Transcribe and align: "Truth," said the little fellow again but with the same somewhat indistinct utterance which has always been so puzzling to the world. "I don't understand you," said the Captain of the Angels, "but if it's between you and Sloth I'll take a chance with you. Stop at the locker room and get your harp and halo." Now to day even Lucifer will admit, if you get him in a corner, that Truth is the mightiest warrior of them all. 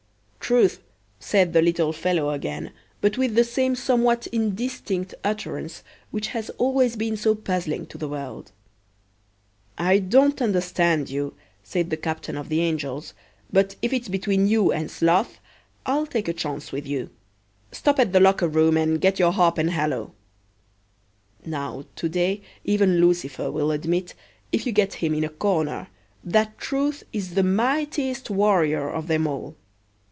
"Truth," 0.51 0.81
said 1.17 1.53
the 1.53 1.61
little 1.61 1.93
fellow 1.93 2.31
again 2.31 2.73
but 2.99 3.17
with 3.17 3.35
the 3.35 3.43
same 3.45 3.73
somewhat 3.73 4.27
indistinct 4.33 5.13
utterance 5.23 5.81
which 6.09 6.27
has 6.29 6.49
always 6.57 6.97
been 6.97 7.15
so 7.15 7.33
puzzling 7.35 7.85
to 7.85 7.97
the 7.97 8.09
world. 8.09 8.51
"I 9.77 9.99
don't 9.99 10.41
understand 10.41 11.09
you," 11.09 11.35
said 11.63 11.89
the 11.89 11.95
Captain 11.95 12.35
of 12.35 12.49
the 12.49 12.59
Angels, 12.59 13.13
"but 13.53 13.77
if 13.81 13.93
it's 13.93 14.09
between 14.09 14.45
you 14.45 14.73
and 14.73 14.91
Sloth 14.91 15.39
I'll 15.85 16.05
take 16.05 16.27
a 16.27 16.33
chance 16.33 16.73
with 16.73 16.85
you. 16.85 17.11
Stop 17.71 17.97
at 17.97 18.11
the 18.11 18.19
locker 18.19 18.49
room 18.49 18.75
and 18.75 18.99
get 18.99 19.19
your 19.19 19.31
harp 19.31 19.57
and 19.57 19.69
halo." 19.71 20.11
Now 21.45 21.85
to 21.95 22.09
day 22.09 22.41
even 22.65 22.99
Lucifer 22.99 23.49
will 23.49 23.71
admit, 23.71 24.15
if 24.51 24.65
you 24.65 24.73
get 24.73 24.95
him 24.95 25.13
in 25.13 25.23
a 25.23 25.29
corner, 25.29 25.87
that 26.25 26.57
Truth 26.57 27.03
is 27.13 27.35
the 27.35 27.43
mightiest 27.43 28.29
warrior 28.29 28.89
of 28.89 29.07
them 29.07 29.25
all. 29.27 29.55